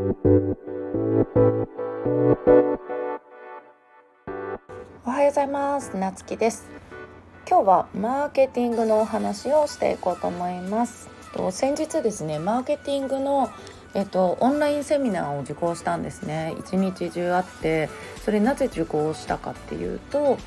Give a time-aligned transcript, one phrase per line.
[0.00, 0.02] お
[5.10, 5.94] はようございます。
[5.94, 6.70] なつきです。
[7.46, 11.10] 今日はマーケティングのお話をしていこうと思います。
[11.34, 13.50] と先日ですねマーケティングの
[13.92, 16.54] えっと、オンラインセミナーを受講したんですね。
[16.60, 17.90] 一日中あって
[18.24, 20.38] それなぜ受講したかっていうと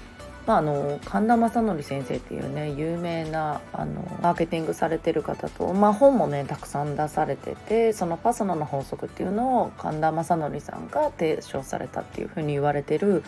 [0.45, 13.23] まあ、あの神田正則先生っていうね有名なあのマーケティングされてる方と、まあ、本もねたくさん出されててそのパソナの法則っていうのを神田正則さんが提唱されたっていうふうに言われてる、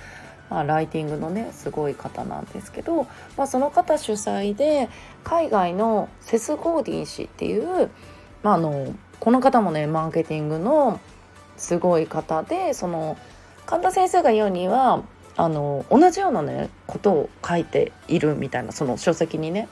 [0.50, 3.08] まあ、ライティングのねすごい方なんですけど、
[3.38, 4.90] まあ、その方主催で
[5.24, 7.90] 海外のセス・ゴーディン氏っていう、
[8.44, 11.00] まあ、あのこの方もねマーケティングの
[11.56, 13.18] すごい方でその
[13.66, 15.04] 神田先生が言うには
[15.38, 19.68] あの同じようなねことを書いているみたいなその書籍にね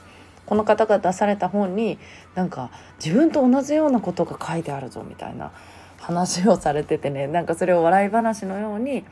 [0.46, 1.98] この方が出された本に
[2.34, 2.70] なんか
[3.02, 5.52] 自分と同じようなことが書いてあるぞみたいな
[5.98, 9.04] 話をされててねなんかそれを笑い話のように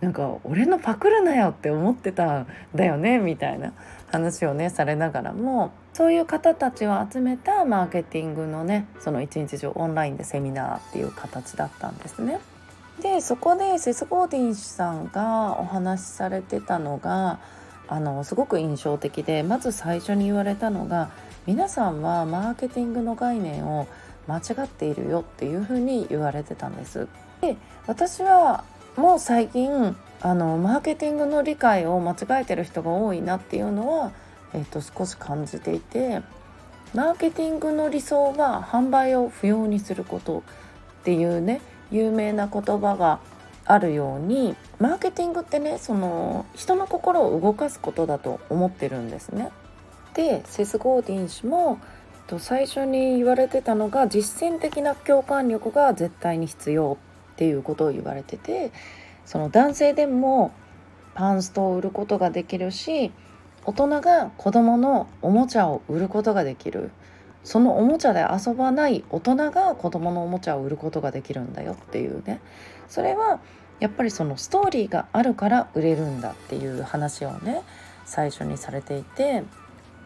[0.00, 3.72] なんか俺のパクるなよって思ってたんだよねみたいな
[4.12, 12.38] 話をねされながらもそういう方たちを集めたマーケティングのねその一日中オンラインでセミナーっていう形だったんですね。
[13.02, 17.38] でそこでセス・ゴーディン氏さんがお話しされてたのが
[17.86, 21.10] あのすごく印象的でまず最初に言われたのが
[21.46, 23.86] 皆さんはマーケティングの概念を
[24.26, 27.08] 間違っているよっていうふうに言われてたんです。
[27.40, 28.64] で私は
[28.96, 34.12] もう最近あのマーケティングの理解を間違えてる人が多いなっていうのは、
[34.52, 36.20] えっと、少し感じていて
[36.94, 40.42] マーケティングの理想は販売を不要にすること
[41.00, 43.20] っていうね有名な言葉が
[43.64, 49.50] あるようにマーケティングってねその人の心を動かすことだと思ってるんですね。
[50.14, 51.78] でセス・ゴーディン氏も
[52.38, 56.98] 最初に言われてたのが実践的な共感力が絶対に必要
[57.32, 58.72] っていうことを言われてて
[59.24, 60.52] その男性でも
[61.14, 63.12] パンストを売ることができるし
[63.64, 66.90] 大人が子供のおもちゃを売ることができる
[67.44, 72.40] そのおもちゃで遊ばない大人が子供のおもちゃを売ることができるんだよっていうね
[72.88, 73.40] それは
[73.80, 77.62] やっぱりそのストーリーがあるから売れるんだっていう話をね
[78.04, 79.44] 最初にされていて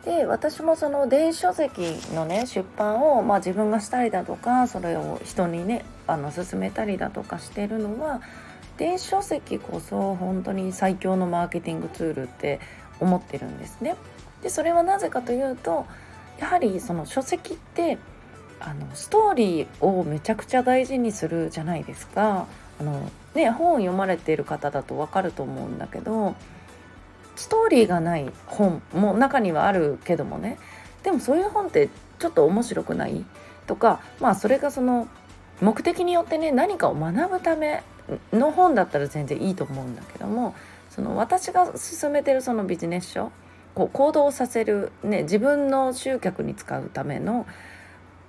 [0.05, 1.83] で私もその電子書籍
[2.15, 8.21] のね出版を、まあ、自分がしたりだとかそれを人にねあの勧めたりだとかしてるのは
[8.79, 12.59] 電子書籍こそ本当に最強のマーケティングツールって
[12.99, 13.97] 思ってるんですね。
[14.43, 15.87] でそれはなぜかというと
[16.39, 17.99] やはりその書籍って
[18.61, 22.47] あのストーリーをめちゃくちゃ大事にするじゃないですか。
[22.81, 26.35] あのね、本を読まれている方だと分かると思うんだけど
[27.37, 30.59] ストーリーがない本も中にはあるけどもね
[31.03, 31.89] でもそういう本って
[32.19, 33.25] ちょっと面白くない？
[33.67, 35.09] とかまあそれがその
[35.61, 37.83] 目的によってね何かを学ぶため
[38.33, 40.55] の本だったら全然いいと思うんだけども
[40.91, 43.31] その私が勧めてるそのビジネス書
[43.75, 47.47] こう行動させる、ね、自分の集客に使うための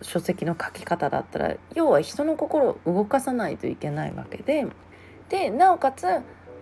[0.01, 4.67] 書籍の書き方だったら要は人の心を動かさないといけないわけで
[5.29, 6.05] でなおかつ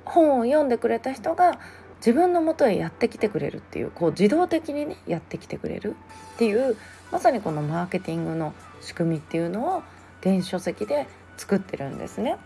[0.06, 1.60] 本を読んでくれた人が
[1.98, 5.96] 自分のもとへやってきてくれるっていうこう自動的にねやってきてくれる
[6.36, 6.76] っていう
[7.12, 9.84] まさにこのマーケティングの仕組みっていうのを
[10.22, 12.38] 電子書籍で作ってるんですね。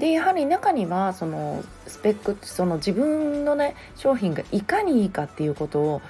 [0.00, 6.02] でやはり中にはそのスペックその自分のね商品がいかにいいかっていうことを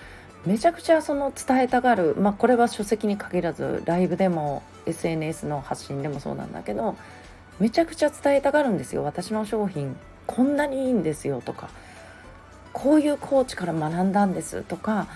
[0.46, 6.96] めちゃくちゃその伝えたがる、まあ、これは書籍に限らずライブでも SNS の発信でもそうなんだけど
[7.58, 9.04] めちゃくちゃ伝えたがるんですよ。
[9.04, 9.96] 私の商品
[10.26, 11.68] こんなにいいんですよとか
[12.72, 15.08] こういうコーチから学んだんですとか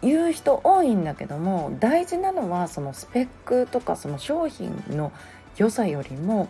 [0.00, 5.12] 言う人多いんだけども大事なのはそのスペックとかその商品の
[5.58, 6.48] 良さよりも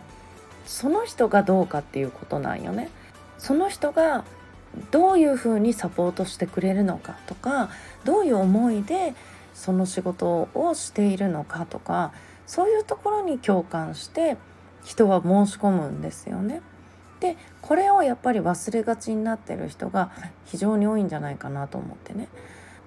[0.65, 2.89] その人がどうかっていうことなんよね。
[3.37, 4.23] その人が
[4.91, 7.69] どういうふうにサポートしてくれるのかとか
[8.03, 9.13] どういう思いで
[9.53, 12.11] その仕事をしているのかとか
[12.45, 14.37] そういうところに共感して
[14.83, 16.61] 人は申し込むんですよね。
[17.19, 20.11] でこれをやっぱり忘れがちになってる人が
[20.45, 22.27] 非常に多いんじゃないかなと思ってね。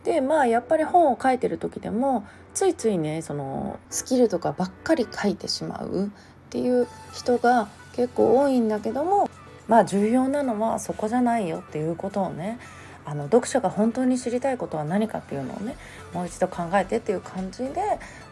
[0.04, 6.12] でまあやっぱり本を書いてる時でもついついねそのスキルとかばっかり書いてしまう
[6.48, 9.28] っていう人が結構多いんだけども
[9.68, 12.58] まあ重要なのはそこじゃないよっていうことをね
[13.04, 15.76] あの読者が本当に知りたいことは何かっていうのをね
[16.12, 17.74] もう一度考えてっていう感じで、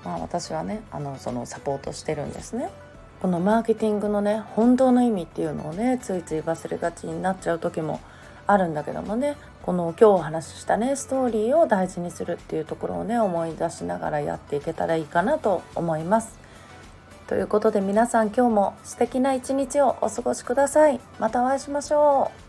[0.05, 2.71] まあ、私はねあのそのサポートしてるんですね。
[3.21, 8.01] このマーケティングのね本当の意味っていうのをねついつい忘れがちになっちゃう時も
[8.47, 16.46] あるんだけどもねこの今日お話ししたねストーリーを大事にするっていうところをね思い出しながらやっていけたらいいかなと思います。
[17.27, 21.01] ということで皆さん今日も素敵な一日をお過ごしください。
[21.19, 22.46] またお会いしましょう。